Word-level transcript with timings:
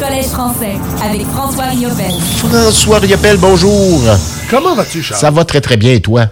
Collège 0.00 0.28
français 0.28 0.76
avec 1.04 1.26
François 1.26 1.64
Riopel. 1.64 2.10
François 2.38 2.98
Riopel, 3.00 3.36
bonjour. 3.36 4.00
Comment 4.48 4.74
vas-tu, 4.74 5.02
Charles? 5.02 5.20
Ça 5.20 5.30
va 5.30 5.44
très 5.44 5.60
très 5.60 5.76
bien 5.76 5.92
et 5.92 6.00
toi? 6.00 6.26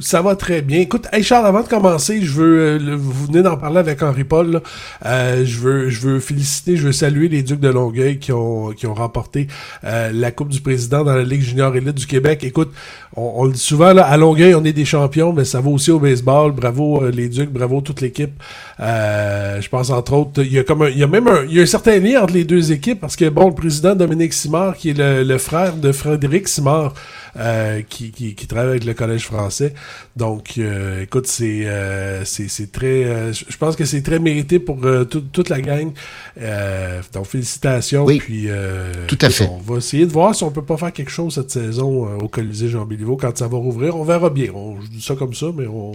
Ça 0.00 0.22
va 0.22 0.34
très 0.34 0.62
bien. 0.62 0.80
Écoute, 0.80 1.08
hey 1.12 1.22
Charles, 1.22 1.46
avant 1.46 1.62
de 1.62 1.68
commencer, 1.68 2.22
je 2.22 2.32
veux, 2.32 2.58
euh, 2.58 2.96
vous 2.96 3.26
venez 3.26 3.42
d'en 3.42 3.58
parler 3.58 3.78
avec 3.78 4.02
Henri 4.02 4.24
Paul. 4.24 4.62
Euh, 5.04 5.44
je 5.44 5.58
veux, 5.58 5.88
je 5.90 6.00
veux 6.00 6.20
féliciter, 6.20 6.76
je 6.78 6.86
veux 6.86 6.92
saluer 6.92 7.28
les 7.28 7.42
Ducs 7.42 7.60
de 7.60 7.68
Longueuil 7.68 8.18
qui 8.18 8.32
ont, 8.32 8.70
qui 8.70 8.86
ont 8.86 8.94
remporté 8.94 9.46
euh, 9.84 10.10
la 10.14 10.30
Coupe 10.30 10.48
du 10.48 10.62
Président 10.62 11.04
dans 11.04 11.14
la 11.14 11.22
Ligue 11.22 11.42
junior 11.42 11.76
élite 11.76 11.96
du 11.96 12.06
Québec. 12.06 12.44
Écoute, 12.44 12.72
on, 13.14 13.32
on 13.36 13.44
le 13.44 13.52
dit 13.52 13.60
souvent 13.60 13.92
là, 13.92 14.06
à 14.06 14.16
Longueuil, 14.16 14.54
on 14.54 14.64
est 14.64 14.72
des 14.72 14.86
champions, 14.86 15.34
mais 15.34 15.44
ça 15.44 15.60
va 15.60 15.68
aussi 15.68 15.90
au 15.90 15.98
baseball. 15.98 16.52
Bravo 16.52 17.10
les 17.10 17.28
Ducs, 17.28 17.50
bravo 17.50 17.82
toute 17.82 18.00
l'équipe. 18.00 18.32
je 18.78 19.68
pense 19.68 19.90
entre 19.90 20.14
autres, 20.14 20.42
il 20.42 20.52
y 20.52 20.58
a 20.58 20.64
comme, 20.64 20.80
un, 20.82 20.88
il 20.88 20.98
y 20.98 21.02
a 21.02 21.08
même 21.08 21.28
un, 21.28 21.44
il 21.44 21.54
y 21.54 21.60
a 21.60 21.62
un 21.62 21.66
certain 21.66 21.98
lien 21.98 22.22
entre 22.22 22.32
les 22.32 22.44
deux 22.44 22.72
équipes 22.72 23.00
parce 23.00 23.16
que 23.16 23.28
bon, 23.28 23.48
le 23.48 23.54
président 23.54 23.94
Dominique 23.94 24.32
Simard, 24.32 24.76
qui 24.76 24.90
est 24.90 24.98
le, 24.98 25.24
le 25.24 25.38
frère 25.38 25.74
de 25.74 25.92
Frédéric 25.92 26.48
Simard. 26.48 26.94
Euh, 27.36 27.82
qui, 27.88 28.10
qui, 28.10 28.34
qui, 28.34 28.46
travaille 28.48 28.70
avec 28.70 28.84
le 28.84 28.92
Collège 28.92 29.24
français. 29.24 29.72
Donc, 30.16 30.54
euh, 30.58 31.02
écoute, 31.02 31.28
c'est 31.28 31.66
euh, 31.66 32.24
c'est 32.24 32.72
très... 32.72 33.32
je 33.32 33.56
pense 33.56 33.76
que 33.76 33.84
c'est 33.84 34.02
très 34.02 34.18
mérité 34.18 34.58
pour 34.58 34.78
toute 35.08 35.48
la 35.48 35.60
gang. 35.60 35.92
donc, 37.12 37.26
félicitations. 37.26 38.04
Oui, 38.04 38.18
puis, 38.18 38.48
tout 39.06 39.18
à 39.20 39.30
fait. 39.30 39.48
On 39.48 39.58
va 39.58 39.78
essayer 39.78 40.06
de 40.06 40.12
voir 40.12 40.34
si 40.34 40.42
on 40.42 40.50
peut 40.50 40.64
pas 40.64 40.76
faire 40.76 40.92
quelque 40.92 41.10
chose 41.10 41.34
cette 41.34 41.50
saison 41.50 42.16
au 42.18 42.28
Colisée 42.28 42.68
Jean-Béliveau 42.68 43.16
quand 43.16 43.36
ça 43.36 43.46
va 43.46 43.58
rouvrir. 43.58 43.96
On 43.96 44.04
verra 44.04 44.30
bien. 44.30 44.48
On, 44.52 44.80
je 44.80 44.88
dis 44.88 45.02
ça 45.02 45.14
comme 45.14 45.34
ça, 45.34 45.46
mais 45.56 45.66
on 45.66 45.92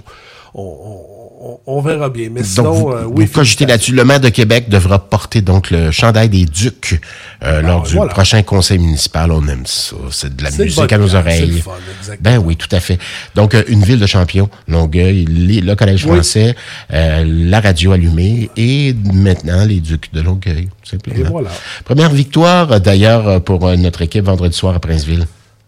on, 0.57 1.81
verra 1.81 2.09
bien. 2.09 2.29
Mais 2.31 2.43
sinon, 2.43 2.71
vous, 2.71 2.91
euh, 2.91 3.03
oui. 3.05 3.27
là-dessus. 3.67 3.93
Le 3.93 4.05
maire 4.05 4.21
de 4.21 4.29
Québec 4.29 4.69
devra 4.69 4.99
porter 4.99 5.41
donc 5.41 5.69
le 5.69 5.91
chandail 5.91 6.29
des 6.29 6.45
Ducs 6.45 7.01
euh, 7.43 7.61
lors 7.61 7.83
du 7.83 7.95
prochain 8.09 8.41
conseil 8.43 8.79
municipal. 8.79 9.31
On 9.31 9.45
aime 9.47 9.65
ça. 9.65 9.95
C'est 10.11 10.35
de 10.35 10.43
la 10.43 10.51
musique 10.51 10.91
à 10.91 10.97
nos 10.97 11.13
oreilles. 11.15 11.24
Ben 12.19 12.37
oui, 12.43 12.55
tout 12.55 12.73
à 12.73 12.79
fait. 12.79 12.99
Donc, 13.35 13.53
euh, 13.53 13.63
une 13.67 13.83
ville 13.83 13.99
de 13.99 14.05
champions, 14.05 14.49
Longueuil, 14.67 15.25
le 15.25 15.73
Collège 15.75 16.05
français, 16.05 16.55
la 16.89 17.59
radio 17.59 17.91
allumée 17.91 18.49
et 18.55 18.93
maintenant 19.13 19.65
les 19.65 19.79
Ducs 19.79 20.13
de 20.13 20.21
Longueuil, 20.21 20.69
simplement. 20.83 21.19
Et 21.19 21.23
voilà. 21.23 21.49
Première 21.83 22.09
victoire, 22.09 22.79
d'ailleurs, 22.79 23.41
pour 23.43 23.69
notre 23.77 24.01
équipe 24.01 24.25
vendredi 24.25 24.55
soir 24.55 24.75
à 24.75 24.79
Princeville 24.79 25.25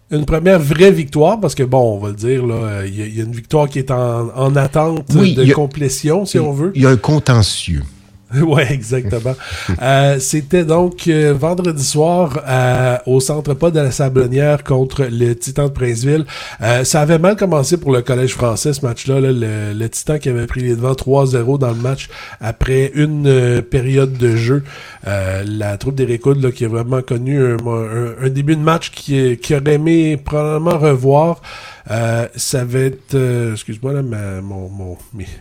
une 0.09 0.25
première 0.25 0.59
vraie 0.59 0.91
victoire, 0.91 1.37
parce 1.39 1.53
que 1.53 1.63
bon, 1.63 1.97
on 1.97 1.99
va 1.99 2.09
le 2.09 2.15
dire, 2.15 2.41
il 2.85 3.15
y, 3.17 3.19
a 3.19 3.23
une 3.25 3.33
victoire 3.33 3.67
qui 3.67 3.79
est 3.79 3.91
en, 3.91 4.29
en 4.35 4.55
attente 4.55 5.05
de 5.11 5.53
complétion, 5.53 6.25
si 6.25 6.39
on 6.39 6.53
veut. 6.53 6.71
Il 6.75 6.83
y 6.83 6.85
a 6.85 6.89
un 6.89 6.95
contentieux. 6.97 7.83
oui, 8.41 8.63
exactement. 8.69 9.35
euh, 9.81 10.19
C'était 10.19 10.65
donc 10.65 11.07
euh, 11.07 11.33
vendredi 11.33 11.83
soir 11.83 12.41
euh, 12.45 12.97
au 13.05 13.21
Centre 13.21 13.53
Pas 13.53 13.71
de 13.71 13.79
la 13.79 13.91
Sablonnière 13.91 14.65
contre 14.65 15.07
le 15.09 15.33
Titan 15.33 15.65
de 15.65 15.73
Princeville. 15.73 16.25
Euh, 16.61 16.83
ça 16.83 17.01
avait 17.01 17.19
mal 17.19 17.37
commencé 17.37 17.77
pour 17.77 17.93
le 17.93 18.01
Collège 18.01 18.33
français, 18.33 18.73
ce 18.73 18.85
match-là. 18.85 19.21
le, 19.21 19.73
le, 19.73 19.89
Titan 19.89 20.17
qui 20.17 20.27
avait 20.27 20.45
pris 20.45 20.61
les 20.61 20.75
devants 20.75 20.91
3-0 20.91 21.57
dans 21.57 21.69
le 21.69 21.75
match 21.75 22.09
après 22.41 22.91
une 22.95 23.61
période 23.61 24.17
de 24.17 24.35
jeu. 24.35 24.63
la 25.05 25.77
troupe 25.77 25.95
des 25.95 26.19
Hood, 26.23 26.51
qui 26.51 26.65
a 26.65 26.67
vraiment 26.67 27.01
connu 27.01 27.41
un, 27.41 27.57
un, 28.21 28.29
début 28.29 28.55
de 28.55 28.61
match 28.61 28.91
qui, 28.91 29.37
qui 29.37 29.55
aurait 29.55 29.75
aimé 29.75 30.17
probablement 30.17 30.77
revoir. 30.77 31.41
Euh, 31.89 32.27
ça 32.35 32.65
va 32.65 32.79
être... 32.79 33.15
Euh, 33.15 33.53
excuse-moi, 33.53 33.93
là, 33.93 34.01
ma, 34.01 34.41
mon, 34.41 34.67
mon, 34.69 34.97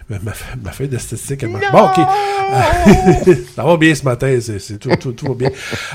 ma, 0.08 0.18
ma, 0.62 0.72
feuille 0.72 0.88
de 0.88 0.98
statistique. 0.98 1.44
Bon, 1.44 1.58
OK. 1.58 2.06
Ça 3.54 3.64
va 3.64 3.76
bien 3.76 3.94
ce 3.94 4.04
matin. 4.04 4.38
C'est, 4.40 4.78
tout, 4.78 4.90
tout, 5.00 5.12
tout 5.12 5.26
va 5.26 5.34
bien. 5.34 5.50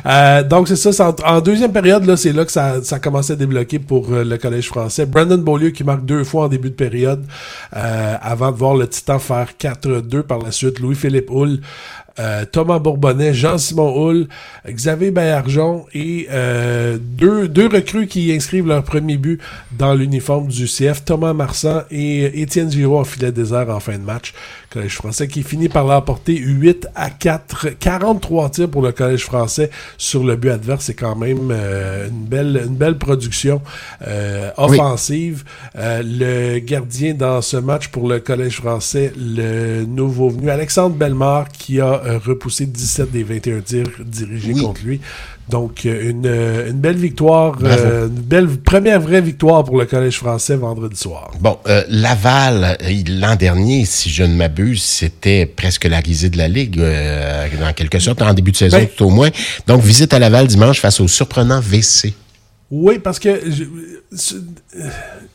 Euh, 0.05 0.44
donc, 0.44 0.67
c'est 0.67 0.75
ça. 0.75 1.09
En, 1.09 1.35
en, 1.38 1.41
deuxième 1.41 1.71
période, 1.71 2.05
là, 2.05 2.17
c'est 2.17 2.33
là 2.33 2.45
que 2.45 2.52
ça, 2.52 2.83
ça 2.83 2.97
a 2.97 2.99
commencé 2.99 3.33
à 3.33 3.35
débloquer 3.35 3.80
pour 3.80 4.11
le 4.11 4.38
Collège 4.38 4.67
français. 4.67 5.06
Brandon 5.06 5.38
Beaulieu 5.38 5.69
qui 5.69 5.84
marque 5.84 6.06
deux 6.06 6.23
fois 6.23 6.45
en 6.45 6.47
début 6.47 6.69
de 6.69 6.75
période 6.75 7.23
avant 7.72 8.51
de 8.51 8.57
voir 8.57 8.75
le 8.75 8.88
Titan 8.88 9.19
faire 9.19 9.50
4-2 9.59 10.23
par 10.23 10.39
la 10.39 10.51
suite. 10.51 10.79
Louis-Philippe 10.79 11.29
Hull 11.29 11.59
euh, 12.21 12.45
Thomas 12.45 12.79
Bourbonnais, 12.79 13.33
Jean-Simon 13.33 13.93
Hull, 13.95 14.27
Xavier 14.67 15.11
Bayarjon 15.11 15.85
et 15.93 16.27
euh, 16.31 16.97
deux, 16.99 17.47
deux 17.47 17.67
recrues 17.67 18.07
qui 18.07 18.31
inscrivent 18.31 18.67
leur 18.67 18.83
premier 18.83 19.17
but 19.17 19.41
dans 19.71 19.93
l'uniforme 19.93 20.47
du 20.47 20.65
CF, 20.65 21.03
Thomas 21.03 21.33
Marsan 21.33 21.81
et 21.89 22.41
Étienne 22.41 22.71
Giraud 22.71 22.99
en 22.99 23.03
filet 23.03 23.31
désert 23.31 23.69
en 23.69 23.79
fin 23.79 23.97
de 23.97 24.03
match. 24.03 24.33
Collège 24.69 24.95
français 24.95 25.27
qui 25.27 25.43
finit 25.43 25.67
par 25.67 25.85
l'emporter 25.85 26.37
8 26.37 26.87
à 26.95 27.09
4, 27.09 27.69
43 27.79 28.49
tirs 28.51 28.69
pour 28.69 28.81
le 28.81 28.91
Collège 28.91 29.25
français 29.25 29.69
sur 29.97 30.23
le 30.23 30.35
but 30.35 30.51
adverse. 30.51 30.85
C'est 30.85 30.93
quand 30.93 31.15
même 31.15 31.49
euh, 31.51 32.07
une 32.07 32.25
belle 32.25 32.61
une 32.67 32.75
belle 32.75 32.97
production 32.97 33.61
offensive. 34.57 35.43
le 35.75 36.59
gardien 36.59 37.13
dans 37.13 37.41
ce 37.41 37.57
match 37.57 37.89
pour 37.89 38.07
le 38.07 38.19
Collège 38.19 38.57
français, 38.57 39.11
le 39.17 39.83
nouveau 39.85 40.29
venu 40.29 40.49
Alexandre 40.49 40.95
qui 41.51 41.60
a 41.79 42.19
repoussé 42.23 42.65
17 42.65 43.11
des 43.11 43.23
21 43.23 43.61
tirs 43.61 43.87
dirigés 44.05 44.53
contre 44.53 44.81
lui. 44.83 44.99
Donc, 45.51 45.85
euh, 45.85 46.09
une, 46.09 46.25
euh, 46.25 46.69
une 46.69 46.79
belle 46.79 46.95
victoire, 46.95 47.57
euh, 47.61 48.07
une 48.07 48.13
belle 48.13 48.47
première 48.47 49.01
vraie 49.01 49.19
victoire 49.19 49.65
pour 49.65 49.77
le 49.77 49.85
Collège 49.85 50.15
français 50.15 50.55
vendredi 50.55 50.95
soir. 50.95 51.31
Bon, 51.41 51.57
Laval, 51.89 52.77
l'an 53.09 53.35
dernier, 53.35 53.83
si 53.85 54.09
je 54.09 54.23
ne 54.23 54.33
m'abuse, 54.33 54.81
c'était 54.81 55.45
presque 55.45 55.85
la 55.85 55.99
risée 55.99 56.29
de 56.29 56.37
la 56.37 56.47
Ligue, 56.47 56.81
en 56.81 57.73
quelque 57.73 57.99
sorte, 57.99 58.21
en 58.21 58.33
début 58.33 58.51
de 58.51 58.57
saison 58.57 58.77
ben 58.77 58.88
tout 58.95 59.05
au 59.05 59.09
moins. 59.09 59.29
Donc, 59.67 59.81
visite 59.81 60.13
à 60.13 60.19
Laval 60.19 60.47
dimanche 60.47 60.79
face 60.79 61.01
au 61.01 61.07
surprenant 61.09 61.59
VC. 61.59 62.13
Oui, 62.71 62.99
parce 62.99 63.19
que 63.19 63.41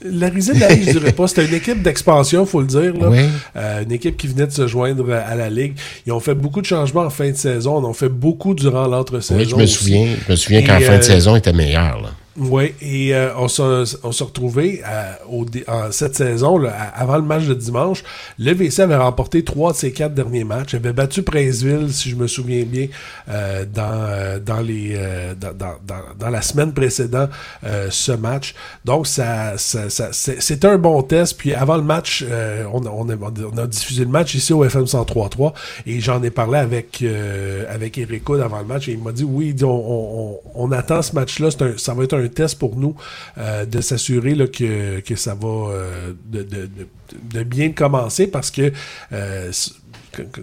la 0.02 0.28
risée 0.28 0.54
de 0.54 0.60
la 0.60 0.68
Ligue, 0.70 0.84
je 0.86 0.98
dirais 0.98 1.12
pas. 1.12 1.28
C'était 1.28 1.44
une 1.44 1.54
équipe 1.54 1.82
d'expansion, 1.82 2.46
faut 2.46 2.62
le 2.62 2.66
dire. 2.66 2.94
Là. 2.96 3.10
Euh, 3.56 3.82
une 3.82 3.92
équipe 3.92 4.16
qui 4.16 4.26
venait 4.26 4.46
de 4.46 4.52
se 4.52 4.66
joindre 4.66 5.12
à 5.12 5.34
la 5.34 5.50
Ligue. 5.50 5.74
Ils 6.06 6.12
ont 6.12 6.20
fait 6.20 6.34
beaucoup 6.34 6.62
de 6.62 6.66
changements 6.66 7.02
en 7.02 7.10
fin 7.10 7.30
de 7.30 7.36
saison. 7.36 7.76
On 7.76 7.84
en 7.84 7.92
fait 7.92 8.08
beaucoup 8.08 8.54
durant 8.54 8.86
l'entre-saison. 8.86 9.38
Oui, 9.38 9.46
je 9.46 9.54
me 9.54 9.66
souviens. 9.66 10.08
Je 10.26 10.32
me 10.32 10.36
souviens 10.36 10.62
qu'en 10.62 10.80
fin 10.80 10.96
de 10.96 11.02
euh, 11.02 11.02
saison, 11.02 11.36
était 11.36 11.52
meilleur. 11.52 12.00
Là. 12.00 12.10
Oui, 12.38 12.74
et 12.82 13.14
euh, 13.14 13.30
on 13.36 13.48
s'est 13.48 14.24
retrouvés 14.24 14.82
euh, 14.86 15.12
au, 15.30 15.46
en 15.68 15.90
cette 15.90 16.16
saison, 16.16 16.58
là, 16.58 16.70
avant 16.94 17.16
le 17.16 17.22
match 17.22 17.46
de 17.46 17.54
dimanche. 17.54 18.02
Le 18.38 18.52
VC 18.52 18.80
avait 18.80 18.96
remporté 18.96 19.42
trois 19.42 19.72
de 19.72 19.76
ses 19.78 19.92
quatre 19.92 20.12
derniers 20.12 20.44
matchs. 20.44 20.74
Avait 20.74 20.92
battu 20.92 21.22
Princeville, 21.22 21.92
si 21.92 22.10
je 22.10 22.16
me 22.16 22.26
souviens 22.26 22.64
bien, 22.64 22.88
euh, 23.30 23.64
dans, 23.64 24.42
dans, 24.44 24.60
les, 24.60 24.98
dans, 25.40 25.54
dans, 25.54 25.76
dans, 26.18 26.30
la 26.30 26.42
semaine 26.42 26.72
précédente 26.72 27.30
ce 27.90 28.12
match. 28.12 28.54
Donc, 28.84 29.06
ça, 29.06 29.56
ça, 29.56 29.88
ça 29.88 30.12
c'était 30.12 30.68
un 30.68 30.78
bon 30.78 31.02
test. 31.02 31.38
Puis 31.38 31.54
avant 31.54 31.76
le 31.76 31.82
match, 31.82 32.24
on, 32.72 32.84
on, 32.86 33.08
a, 33.08 33.14
on, 33.14 33.58
a, 33.58 33.66
diffusé 33.66 34.04
le 34.04 34.10
match 34.10 34.34
ici 34.34 34.52
au 34.52 34.64
FM 34.64 34.84
103.3 34.84 35.52
et 35.86 36.00
j'en 36.00 36.22
ai 36.22 36.30
parlé 36.30 36.58
avec, 36.58 37.02
avec 37.70 37.96
Eric 37.96 38.22
avant 38.28 38.58
le 38.58 38.66
match 38.66 38.88
et 38.88 38.92
il 38.92 39.02
m'a 39.02 39.12
dit, 39.12 39.24
oui, 39.24 39.54
on, 39.62 39.66
on, 39.66 40.40
on 40.54 40.72
attend 40.72 41.00
ce 41.00 41.14
match-là, 41.14 41.48
ça 41.78 41.94
va 41.94 42.04
être 42.04 42.16
un 42.16 42.25
test 42.28 42.58
pour 42.58 42.76
nous 42.76 42.94
euh, 43.38 43.64
de 43.64 43.80
s'assurer 43.80 44.34
que, 44.50 45.02
ça 45.16 45.34
va 45.34 45.48
euh, 45.48 46.12
de, 46.24 47.42
bien 47.44 47.72
commencer 47.72 48.26
parce 48.26 48.50
que 48.50 48.72
euh, 49.12 49.52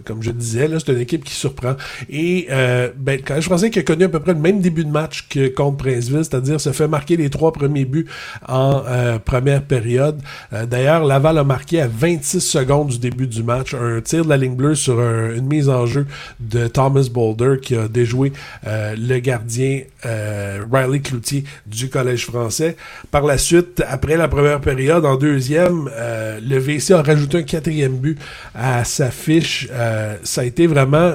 comme 0.04 0.22
je 0.22 0.30
disais, 0.30 0.68
c'est 0.78 0.92
une 0.92 1.00
équipe 1.00 1.24
qui 1.24 1.34
surprend. 1.34 1.74
Et 2.08 2.46
euh, 2.50 2.90
ben, 2.96 3.20
quand 3.24 3.40
je 3.40 3.48
pensais 3.48 3.70
qu'il 3.70 3.80
a 3.80 3.84
connu 3.84 4.04
à 4.04 4.08
peu 4.08 4.20
près 4.20 4.34
le 4.34 4.40
même 4.40 4.60
début 4.60 4.84
de 4.84 4.90
match 4.90 5.26
que 5.28 5.48
contre 5.48 5.78
Princeville, 5.78 6.24
c'est-à-dire 6.24 6.60
se 6.60 6.72
fait 6.72 6.88
marquer 6.88 7.16
les 7.16 7.30
trois 7.30 7.52
premiers 7.52 7.84
buts 7.84 8.06
en 8.48 8.82
euh, 8.86 9.18
première 9.18 9.62
période. 9.62 10.20
Euh, 10.52 10.66
d'ailleurs, 10.66 11.04
Laval 11.04 11.38
a 11.38 11.44
marqué 11.44 11.80
à 11.80 11.88
26 11.88 12.40
secondes 12.40 12.88
du 12.88 12.98
début 12.98 13.26
du 13.26 13.42
match 13.42 13.74
un 13.74 14.00
tir 14.00 14.24
de 14.24 14.28
la 14.28 14.36
ligne 14.36 14.54
bleue 14.54 14.74
sur 14.74 15.00
une 15.00 15.46
mise 15.46 15.68
en 15.68 15.86
jeu 15.86 16.06
de 16.40 16.66
Thomas 16.66 17.08
Boulder 17.10 17.56
qui 17.60 17.76
a 17.76 17.88
déjoué 17.88 18.32
le 18.64 19.18
gardien 19.18 19.82
Riley 20.02 21.00
Cloutier 21.00 21.44
du 21.66 21.88
Collège 21.88 22.26
français. 22.26 22.76
Par 23.10 23.22
la 23.22 23.38
suite, 23.38 23.82
après 23.88 24.16
la 24.16 24.28
première 24.28 24.60
période, 24.60 25.04
en 25.04 25.16
deuxième, 25.16 25.90
le 25.96 26.58
VC 26.58 26.92
a 26.92 27.02
rajouté 27.02 27.38
un 27.38 27.42
quatrième 27.42 27.96
but 27.96 28.18
à 28.54 28.84
sa 28.84 29.10
fiche 29.10 29.53
euh, 29.72 30.16
ça 30.22 30.42
a 30.42 30.44
été 30.44 30.66
vraiment 30.66 31.12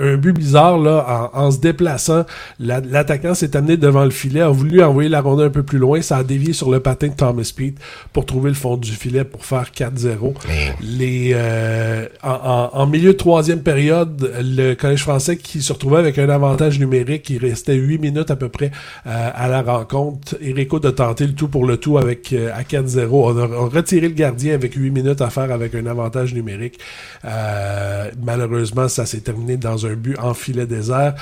un 0.00 0.16
but 0.16 0.32
bizarre 0.32 0.78
là, 0.78 1.30
en, 1.32 1.50
se 1.50 1.58
déplaçant. 1.58 2.24
L'attaquant 2.58 3.34
s'est 3.34 3.56
amené 3.56 3.76
devant 3.76 4.04
le 4.04 4.10
filet, 4.10 4.40
a 4.40 4.48
voulu 4.48 4.82
envoyer 4.82 5.08
la 5.08 5.20
rondelle 5.20 5.46
un 5.46 5.50
peu 5.50 5.62
plus 5.62 5.78
loin, 5.78 6.02
ça 6.02 6.18
a 6.18 6.24
dévié 6.24 6.52
sur 6.52 6.70
le 6.70 6.80
patin 6.80 7.08
de 7.08 7.14
Thomas 7.14 7.52
Pete 7.56 7.78
pour 8.12 8.26
trouver 8.26 8.50
le 8.50 8.54
fond 8.54 8.76
du 8.76 8.92
filet 8.92 9.24
pour 9.24 9.44
faire 9.44 9.70
4-0. 9.76 10.34
Les 10.80 11.32
euh, 11.34 12.06
en, 12.22 12.86
milieu 12.86 13.12
de 13.12 13.18
troisième 13.18 13.60
période, 13.60 14.30
le 14.40 14.74
Collège 14.74 15.02
français 15.02 15.36
qui 15.36 15.62
se 15.62 15.72
retrouvait 15.72 15.98
avec 15.98 16.18
un 16.18 16.28
avantage 16.28 16.78
numérique, 16.78 17.30
il 17.30 17.38
restait 17.38 17.74
8 17.74 17.98
minutes 17.98 18.30
à 18.30 18.36
peu 18.36 18.48
près 18.48 18.70
euh, 19.06 19.30
à 19.34 19.48
la 19.48 19.62
rencontre. 19.62 20.36
Erico 20.40 20.80
de 20.80 20.90
tenter 20.90 21.26
le 21.26 21.34
tout 21.34 21.48
pour 21.48 21.66
le 21.66 21.76
tout 21.76 21.98
avec 21.98 22.32
à 22.32 22.62
4-0. 22.62 23.08
On, 23.10 23.38
a 23.38 23.46
retiré 23.68 24.08
le 24.08 24.14
gardien 24.14 24.54
avec 24.54 24.74
8 24.74 24.90
minutes 24.90 25.20
à 25.20 25.30
faire 25.30 25.50
avec 25.50 25.74
un 25.74 25.86
avantage 25.86 26.34
numérique. 26.34 26.78
Euh, 27.24 27.73
malheureusement, 28.22 28.88
ça 28.88 29.06
s'est 29.06 29.20
terminé 29.20 29.56
dans 29.56 29.86
un 29.86 29.94
but 29.94 30.18
en 30.18 30.34
filet 30.34 30.66
désert. 30.66 31.14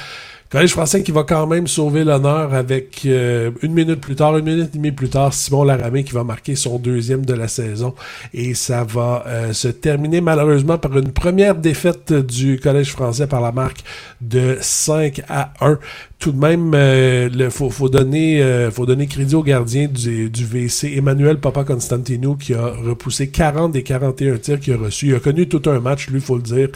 Collège 0.53 0.73
français 0.73 1.03
qui 1.03 1.13
va 1.13 1.23
quand 1.23 1.47
même 1.47 1.67
sauver 1.67 2.05
l'honneur 2.05 2.53
avec 2.53 3.07
euh, 3.07 3.53
une 3.63 3.73
minute 3.73 4.03
plus 4.03 4.17
tard, 4.17 4.37
une 4.37 4.45
minute 4.45 4.69
et 4.75 4.77
demie 4.77 4.93
plus 4.93 5.09
tard, 5.09 5.33
Simon 5.33 5.65
Laramé 5.65 6.05
qui 6.05 6.13
va 6.13 6.25
marquer 6.25 6.57
son 6.57 6.79
deuxième 6.79 7.25
de 7.25 7.33
la 7.33 7.49
saison. 7.49 7.95
Et 8.35 8.53
ça 8.53 8.85
va 8.85 9.25
euh, 9.27 9.55
se 9.55 9.69
terminer 9.69 10.21
malheureusement 10.21 10.77
par 10.77 10.99
une 10.99 11.11
première 11.11 11.55
défaite 11.55 12.13
du 12.13 12.61
Collège 12.61 12.91
français 12.91 13.27
par 13.27 13.41
la 13.41 13.51
marque 13.51 13.79
de 14.21 14.59
5 14.61 15.23
à 15.27 15.55
1 15.63 15.79
tout 16.19 16.31
de 16.31 16.39
même, 16.39 16.69
il 16.69 16.77
euh, 16.77 17.51
faut, 17.51 17.89
donner, 17.89 18.69
faut 18.71 18.87
donner 18.87 19.09
crédit 19.09 19.35
au 19.35 19.43
gardien 19.43 19.89
du, 19.89 20.31
du 20.31 20.45
VC, 20.45 20.93
Emmanuel 20.97 21.39
Papa 21.39 21.65
Constantino, 21.65 22.37
qui 22.37 22.55
a 22.55 22.67
repoussé 22.69 23.29
40 23.29 23.73
des 23.73 23.83
41 23.83 24.37
tirs 24.37 24.61
qu'il 24.61 24.75
a 24.75 24.77
reçus. 24.77 25.09
Il 25.09 25.15
a 25.17 25.19
connu 25.19 25.49
tout 25.49 25.69
un 25.69 25.81
match, 25.81 26.09
lui, 26.11 26.21
faut 26.21 26.37
le 26.37 26.43
dire, 26.43 26.69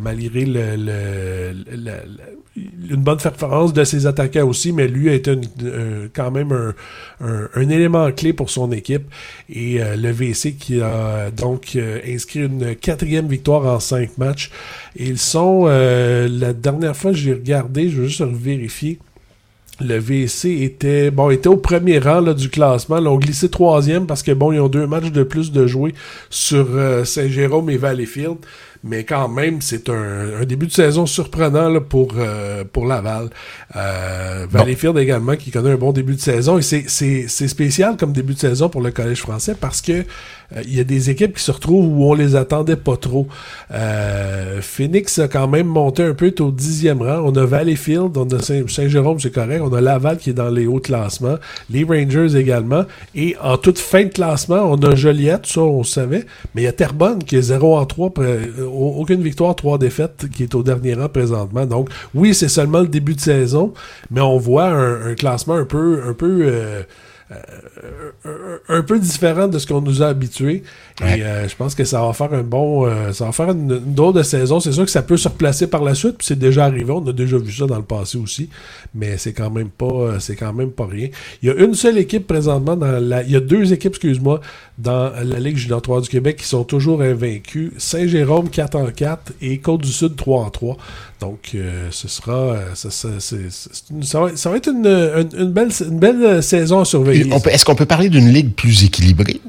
malgré 0.00 0.44
le, 0.44 1.52
une 2.90 3.02
bonne 3.02 3.18
performance 3.18 3.72
de 3.72 3.84
ses 3.84 4.06
attaquants 4.06 4.46
aussi, 4.46 4.72
mais 4.72 4.88
lui 4.88 5.08
a 5.10 5.14
été 5.14 5.36
quand 6.14 6.30
même 6.30 6.74
un, 7.20 7.68
élément 7.68 8.10
clé 8.12 8.32
pour 8.32 8.50
son 8.50 8.72
équipe. 8.72 9.04
Et 9.50 9.82
euh, 9.82 9.96
le 9.96 10.10
VC 10.10 10.54
qui 10.54 10.80
a 10.80 11.30
donc 11.30 11.72
euh, 11.76 12.00
inscrit 12.06 12.40
une 12.40 12.74
quatrième 12.76 13.28
victoire 13.28 13.66
en 13.66 13.80
cinq 13.80 14.16
matchs. 14.18 14.50
ils 14.96 15.18
sont, 15.18 15.64
euh, 15.66 16.28
la 16.28 16.52
dernière 16.52 16.96
fois 16.96 17.12
que 17.12 17.16
j'ai 17.16 17.32
regardé, 17.32 17.90
je 17.90 18.02
vais 18.02 18.08
juste 18.08 18.22
vérifier. 18.22 18.98
Le 19.80 19.96
VC 19.96 20.62
était 20.62 21.12
bon 21.12 21.30
était 21.30 21.48
au 21.48 21.56
premier 21.56 22.00
rang 22.00 22.20
là, 22.20 22.34
du 22.34 22.48
classement. 22.48 22.98
Ils 22.98 23.06
ont 23.06 23.16
glissé 23.16 23.48
troisième 23.48 24.06
parce 24.06 24.24
que 24.24 24.32
bon, 24.32 24.50
ils 24.50 24.58
ont 24.58 24.68
deux 24.68 24.88
matchs 24.88 25.12
de 25.12 25.22
plus 25.22 25.52
de 25.52 25.68
jouer 25.68 25.94
sur 26.30 26.66
Saint-Jérôme 27.04 27.70
et 27.70 27.76
Valleyfield 27.76 28.38
mais 28.84 29.04
quand 29.04 29.28
même, 29.28 29.60
c'est 29.60 29.88
un, 29.88 30.44
début 30.44 30.66
de 30.66 30.72
saison 30.72 31.06
surprenant 31.06 31.80
pour, 31.80 32.14
euh, 32.16 32.64
pour 32.64 32.86
Laval. 32.86 33.30
Euh, 33.76 34.46
Valleyfield 34.50 34.96
également, 34.98 35.36
qui 35.36 35.50
connaît 35.50 35.72
un 35.72 35.76
bon 35.76 35.92
début 35.92 36.14
de 36.14 36.20
saison. 36.20 36.58
Et 36.58 36.62
c'est 36.62 37.28
spécial 37.28 37.96
comme 37.96 38.12
début 38.12 38.34
de 38.34 38.38
saison 38.38 38.68
pour 38.68 38.80
le 38.80 38.90
Collège 38.90 39.20
français 39.20 39.56
parce 39.58 39.80
que 39.80 40.04
il 40.64 40.74
y 40.74 40.80
a 40.80 40.84
des 40.84 41.10
équipes 41.10 41.36
qui 41.36 41.42
se 41.42 41.50
retrouvent 41.50 41.86
où 41.86 42.04
on 42.04 42.14
les 42.14 42.34
attendait 42.34 42.76
pas 42.76 42.96
trop. 42.96 43.26
Euh, 43.70 44.62
Phoenix 44.62 45.18
a 45.18 45.28
quand 45.28 45.46
même 45.46 45.66
monté 45.66 46.02
un 46.02 46.14
peu 46.14 46.32
au 46.40 46.50
dixième 46.50 47.02
rang. 47.02 47.20
On 47.24 47.36
a 47.36 47.44
Valleyfield, 47.44 48.16
on 48.16 48.26
a 48.28 48.40
Saint-Jérôme, 48.40 49.20
c'est 49.20 49.32
correct. 49.32 49.60
On 49.62 49.72
a 49.74 49.80
Laval 49.82 50.16
qui 50.16 50.30
est 50.30 50.34
dans 50.34 50.48
les 50.48 50.66
hauts 50.66 50.80
classements. 50.80 51.36
Les 51.68 51.84
Rangers 51.84 52.34
également. 52.36 52.84
Et 53.14 53.36
en 53.42 53.58
toute 53.58 53.78
fin 53.78 54.04
de 54.04 54.08
classement, 54.08 54.62
on 54.70 54.76
a 54.82 54.94
Joliette, 54.94 55.46
ça 55.46 55.60
on 55.60 55.84
savait. 55.84 56.24
Mais 56.54 56.62
il 56.62 56.64
y 56.64 56.68
a 56.68 56.72
Terrebonne 56.72 57.22
qui 57.22 57.36
est 57.36 57.42
0 57.42 57.76
en 57.76 57.84
3, 57.84 58.12
euh, 58.18 58.64
aucune 58.66 59.22
victoire, 59.22 59.54
3 59.54 59.76
défaites, 59.76 60.26
qui 60.32 60.44
est 60.44 60.54
au 60.54 60.62
dernier 60.62 60.94
rang 60.94 61.10
présentement. 61.10 61.66
Donc 61.66 61.90
oui, 62.14 62.34
c'est 62.34 62.48
seulement 62.48 62.80
le 62.80 62.88
début 62.88 63.14
de 63.14 63.20
saison, 63.20 63.74
mais 64.10 64.22
on 64.22 64.38
voit 64.38 64.68
un, 64.68 65.14
classement 65.14 65.54
un 65.54 65.64
peu... 65.66 66.02
Un 66.08 66.14
peu 66.14 66.40
euh, 66.42 66.82
un 68.68 68.82
peu 68.82 68.98
différent 68.98 69.48
de 69.48 69.58
ce 69.58 69.66
qu'on 69.66 69.80
nous 69.80 70.02
a 70.02 70.06
habitué. 70.06 70.62
Et 71.00 71.22
euh, 71.22 71.48
je 71.48 71.54
pense 71.54 71.74
que 71.74 71.84
ça 71.84 72.00
va 72.02 72.12
faire 72.12 72.32
un 72.32 72.42
bon. 72.42 72.86
Euh, 72.86 73.12
ça 73.12 73.26
va 73.26 73.32
faire 73.32 73.50
une, 73.50 73.70
une 73.70 73.94
drôle 73.94 74.14
de 74.14 74.22
saison. 74.22 74.60
C'est 74.60 74.72
sûr 74.72 74.84
que 74.84 74.90
ça 74.90 75.02
peut 75.02 75.16
se 75.16 75.28
replacer 75.28 75.66
par 75.66 75.82
la 75.84 75.94
suite, 75.94 76.18
puis 76.18 76.26
c'est 76.26 76.38
déjà 76.38 76.64
arrivé. 76.64 76.90
On 76.90 77.06
a 77.06 77.12
déjà 77.12 77.38
vu 77.38 77.52
ça 77.52 77.66
dans 77.66 77.76
le 77.76 77.82
passé 77.82 78.18
aussi. 78.18 78.48
Mais 78.94 79.18
c'est 79.18 79.32
quand 79.32 79.50
même 79.50 79.68
pas. 79.68 80.18
c'est 80.20 80.36
quand 80.36 80.52
même 80.52 80.70
pas 80.70 80.86
rien. 80.86 81.08
Il 81.42 81.48
y 81.48 81.52
a 81.52 81.54
une 81.54 81.74
seule 81.74 81.98
équipe 81.98 82.26
présentement 82.26 82.76
dans 82.76 82.98
la. 82.98 83.22
Il 83.22 83.30
y 83.30 83.36
a 83.36 83.40
deux 83.40 83.72
équipes, 83.72 83.92
excuse-moi, 83.92 84.40
dans 84.78 85.12
la 85.22 85.38
Ligue 85.38 85.56
junior 85.56 85.82
3 85.82 86.00
du 86.02 86.08
Québec 86.08 86.36
qui 86.38 86.46
sont 86.46 86.64
toujours 86.64 87.02
invaincus. 87.02 87.72
Saint-Jérôme 87.76 88.48
4 88.48 88.74
en 88.76 88.86
4 88.86 89.32
et 89.42 89.58
Côte-du-Sud 89.58 90.16
3 90.16 90.44
en 90.44 90.50
3. 90.50 90.76
Donc, 91.20 91.56
ce 91.90 92.08
sera. 92.08 92.56
Ça, 92.74 94.20
va, 94.20 94.56
être 94.56 94.68
une, 94.68 95.50
belle, 95.52 95.70
une 95.80 95.98
belle 95.98 96.42
saison 96.42 96.80
à 96.80 96.84
surveiller. 96.84 97.28
Est-ce 97.50 97.64
qu'on 97.64 97.74
peut 97.74 97.86
parler 97.86 98.08
d'une 98.08 98.32
ligue 98.32 98.52
plus 98.54 98.84
équilibrée? 98.84 99.40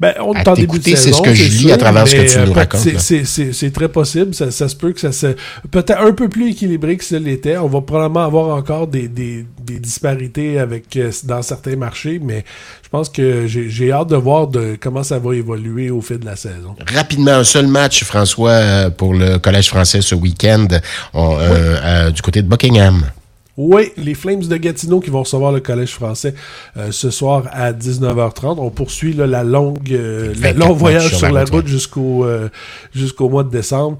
Ben, 0.00 0.14
on 0.20 0.32
est 0.32 0.48
en 0.48 0.54
début 0.54 0.78
de 0.78 0.84
c'est 0.96 1.12
ce 1.12 1.20
que 1.20 1.34
je 1.34 1.58
lis 1.58 1.72
à 1.72 1.76
travers 1.76 2.08
ce 2.08 2.16
que 2.16 2.32
tu 2.32 2.38
nous 2.38 2.52
euh, 2.52 2.54
racontes. 2.54 2.80
C'est 2.80 3.70
très 3.70 3.88
possible. 3.90 4.34
Ça, 4.34 4.50
se 4.50 4.74
peut 4.74 4.92
que 4.92 5.00
ça 5.00 5.12
se. 5.12 5.36
Peut-être 5.70 6.00
un 6.00 6.12
peu 6.12 6.30
plus 6.30 6.52
équilibré 6.52 6.96
que 6.96 7.04
ce 7.04 7.16
l'était. 7.16 7.58
On 7.58 7.66
va 7.66 7.82
probablement 7.82 8.24
avoir 8.24 8.56
encore 8.56 8.86
des, 8.86 9.08
des, 9.08 9.44
disparités 9.62 10.58
avec 10.58 10.96
euh, 10.96 11.12
dans 11.24 11.42
certains 11.42 11.76
marchés, 11.76 12.18
mais 12.20 12.44
je 12.82 12.88
pense 12.88 13.10
que 13.10 13.46
j'ai 13.46 13.92
hâte 13.92 14.08
de 14.08 14.16
voir 14.16 14.48
de 14.48 14.78
comment 14.80 15.02
ça 15.02 15.18
va 15.18 15.34
évoluer 15.34 15.90
au 15.90 16.00
fil 16.00 16.18
de 16.18 16.26
la 16.26 16.36
saison. 16.36 16.74
Rapidement, 16.92 17.32
un 17.32 17.44
seul 17.44 17.66
match, 17.66 18.02
François, 18.02 18.50
euh, 18.50 18.90
pour 18.90 19.12
le 19.12 19.38
Collège 19.38 19.68
français 19.68 20.00
ce 20.00 20.14
week-end, 20.14 20.66
du 22.10 22.22
côté 22.22 22.40
de 22.40 22.48
Buckingham. 22.48 23.04
Oui, 23.62 23.92
les 23.98 24.14
Flames 24.14 24.40
de 24.40 24.56
Gatineau 24.56 25.00
qui 25.00 25.10
vont 25.10 25.20
recevoir 25.20 25.52
le 25.52 25.60
Collège 25.60 25.90
français 25.90 26.34
euh, 26.78 26.90
ce 26.92 27.10
soir 27.10 27.44
à 27.52 27.74
19h30. 27.74 28.54
On 28.58 28.70
poursuit 28.70 29.12
la 29.12 29.44
longue, 29.44 29.92
euh, 29.92 30.32
le 30.34 30.58
long 30.58 30.72
voyage 30.72 31.14
sur 31.14 31.30
la 31.30 31.44
route 31.44 31.66
jusqu'au 31.66 32.24
euh, 32.24 32.48
jusqu'au 32.94 33.28
mois 33.28 33.44
de 33.44 33.50
décembre. 33.50 33.98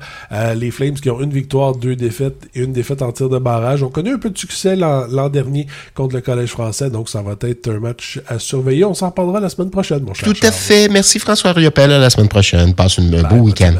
les 0.56 0.70
Flames 0.70 0.94
qui 0.94 1.10
ont 1.10 1.20
une 1.20 1.30
victoire, 1.30 1.76
deux 1.76 1.94
défaites 1.94 2.48
et 2.54 2.60
une 2.62 2.72
défaite 2.72 3.02
en 3.02 3.12
tir 3.12 3.28
de 3.28 3.38
barrage. 3.38 3.82
On 3.82 3.90
connu 3.90 4.14
un 4.14 4.18
peu 4.18 4.30
de 4.30 4.38
succès 4.38 4.76
l'an 4.76 5.28
dernier 5.28 5.66
contre 5.94 6.14
le 6.14 6.22
Collège 6.22 6.48
français, 6.48 6.88
donc 6.88 7.10
ça 7.10 7.20
va 7.20 7.34
être 7.42 7.68
un 7.68 7.80
match 7.80 8.18
à 8.28 8.38
surveiller. 8.38 8.86
On 8.86 8.94
s'en 8.94 9.10
parlera 9.10 9.40
la 9.40 9.50
semaine 9.50 9.70
prochaine, 9.70 10.02
mon 10.04 10.14
cher. 10.14 10.26
Tout 10.26 10.46
à 10.46 10.52
fait. 10.52 10.88
Merci 10.88 11.18
François 11.18 11.52
Riopel. 11.52 11.92
À 11.92 11.98
la 11.98 12.08
semaine 12.08 12.28
prochaine. 12.28 12.74
Passe 12.74 12.96
une 12.96 13.10
beau 13.24 13.36
week-end. 13.36 13.74